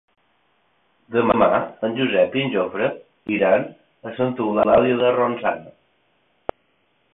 [1.15, 1.49] Demà
[1.87, 2.89] en Josep i en Jofre
[3.37, 6.59] iran a Santa Eulàlia de Ronçana.